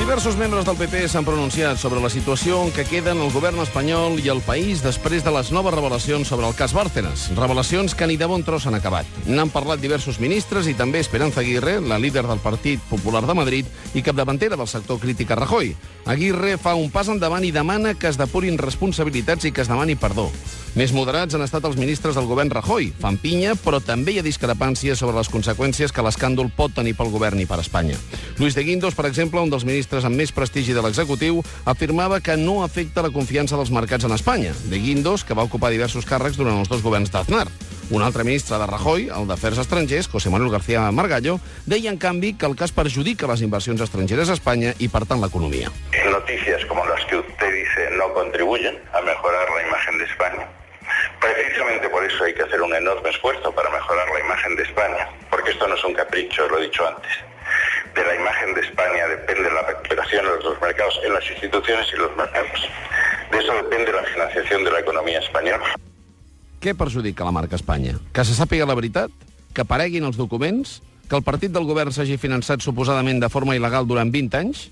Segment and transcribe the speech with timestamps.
[0.00, 4.16] Diversos membres del PP s'han pronunciat sobre la situació en què queden el govern espanyol
[4.22, 7.26] i el país després de les noves revelacions sobre el cas Bárcenas.
[7.36, 9.04] Revelacions que ni de bon tros han acabat.
[9.28, 13.68] N'han parlat diversos ministres i també Esperanza Aguirre, la líder del Partit Popular de Madrid
[13.92, 15.74] i capdavantera del sector crític a Rajoy.
[16.08, 20.00] Aguirre fa un pas endavant i demana que es depurin responsabilitats i que es demani
[20.00, 20.30] perdó.
[20.78, 22.92] Més moderats han estat els ministres del govern Rajoy.
[23.02, 27.10] Fan pinya, però també hi ha discrepàncies sobre les conseqüències que l'escàndol pot tenir pel
[27.10, 27.98] govern i per Espanya.
[28.38, 32.36] Luis de Guindos, per exemple, un dels ministres amb més prestigi de l'executiu, afirmava que
[32.38, 34.54] no afecta la confiança dels mercats en Espanya.
[34.70, 37.48] De Guindos, que va ocupar diversos càrrecs durant els dos governs d'Aznar.
[37.90, 42.36] Un altre ministre de Rajoy, el d'Afers Estrangers, José Manuel García Margallo, deia, en canvi,
[42.38, 45.74] que el cas perjudica les inversions estrangeres a Espanya i, per tant, l'economia.
[46.06, 50.46] Noticias como las que usted dice no contribuyen a mejorar la imagen de España.
[51.20, 55.08] Precisamente por eso hay que hacer un enorme esfuerzo para mejorar la imagen de España,
[55.28, 57.10] porque esto no es un capricho, lo he dicho antes.
[57.94, 61.96] De la imagen de España depende la recuperación de los mercados en las instituciones y
[61.96, 62.60] los mercados.
[63.30, 65.74] De eso depende la financiación de la economía española.
[66.60, 67.96] Què perjudica la marca Espanya?
[68.12, 69.08] Que se sàpiga la veritat?
[69.56, 70.82] Que apareguin els documents?
[71.08, 74.66] Que el partit del govern s'hagi finançat suposadament de forma il·legal durant 20 anys?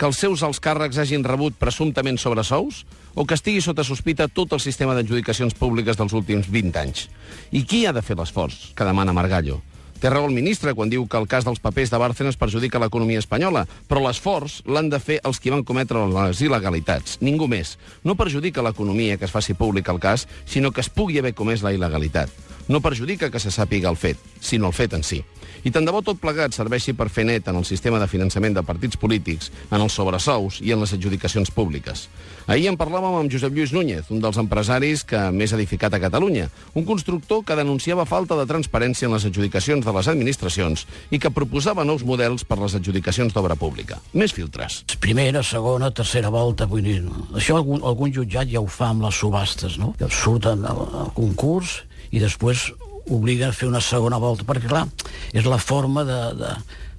[0.00, 2.82] Que els seus alts càrrecs hagin rebut presumptament sobresous?
[3.14, 7.06] O que estigui sota sospita tot el sistema d'adjudicacions públiques dels últims 20 anys?
[7.52, 9.60] I qui ha de fer l'esforç que demana Margallo?
[10.04, 13.22] Té raó el ministre quan diu que el cas dels papers de Bárcenas perjudica l'economia
[13.22, 17.78] espanyola, però l'esforç l'han de fer els qui van cometre les il·legalitats, ningú més.
[18.04, 21.64] No perjudica l'economia que es faci públic el cas, sinó que es pugui haver comès
[21.64, 22.28] la il·legalitat.
[22.68, 25.20] No perjudica que se sàpiga el fet, sinó el fet en si.
[25.64, 28.56] I tant de bo tot plegat serveixi per fer net en el sistema de finançament
[28.56, 32.06] de partits polítics, en els sobresous i en les adjudicacions públiques.
[32.48, 36.00] Ahir en parlàvem amb Josep Lluís Núñez, un dels empresaris que més ha edificat a
[36.00, 41.20] Catalunya, un constructor que denunciava falta de transparència en les adjudicacions de les administracions i
[41.20, 44.00] que proposava nous models per les adjudicacions d'obra pública.
[44.12, 44.82] Més filtres.
[45.00, 47.00] Primera, segona, tercera volta, vull dir...
[47.36, 49.94] Això algun, algun jutjat ja ho fa amb les subhastes, no?
[49.96, 52.70] Que surten al, al concurs i després
[53.10, 54.86] obliguen a fer una segona volta, perquè, clar,
[55.32, 56.52] és la forma de, de,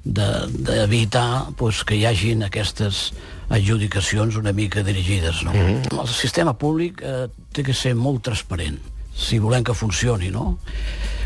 [0.05, 3.11] d'evitar de, pues, que hi hagin aquestes
[3.49, 5.43] adjudicacions una mica dirigides.
[5.43, 5.53] No?
[5.53, 6.01] Mm -hmm.
[6.01, 8.79] El sistema públic eh, té que ser molt transparent,
[9.15, 10.29] si volem que funcioni.
[10.29, 10.59] No?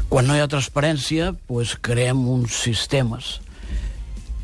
[0.10, 3.42] Quan no hi ha transparència, pues, creem uns sistemes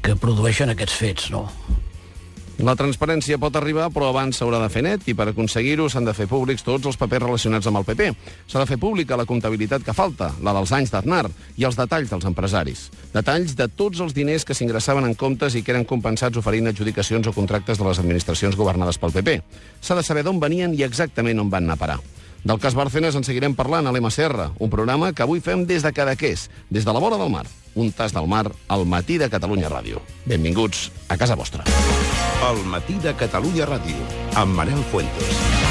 [0.01, 1.29] que produeixen aquests fets.
[1.29, 1.51] No?
[2.63, 6.13] La transparència pot arribar, però abans s'haurà de fer net, i per aconseguir-ho s'han de
[6.15, 8.07] fer públics tots els papers relacionats amb el PP.
[8.47, 11.25] S'ha de fer pública la comptabilitat que falta, la dels anys d'Aznar,
[11.59, 12.87] i els detalls dels empresaris.
[13.11, 17.27] Detalls de tots els diners que s'ingressaven en comptes i que eren compensats oferint adjudicacions
[17.27, 19.41] o contractes de les administracions governades pel PP.
[19.83, 21.99] S'ha de saber d'on venien i exactament on van anar a parar.
[22.45, 25.91] Del cas Bárcenas en seguirem parlant a l'MCR, un programa que avui fem des de
[25.91, 27.43] Cadaqués, des de la vora del mar.
[27.75, 29.99] Un tas del mar al matí de Catalunya Ràdio.
[30.29, 31.65] Benvinguts a casa vostra.
[32.43, 33.95] El matí de Catalunya Ràdio,
[34.35, 35.64] amb Manel Fuentes.